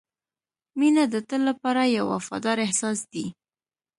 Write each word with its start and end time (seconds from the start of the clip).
•مینه 0.79 1.03
د 1.13 1.15
تل 1.29 1.41
لپاره 1.49 1.81
یو 1.97 2.05
وفادار 2.15 2.57
احساس 2.65 2.99
دی. 3.13 3.25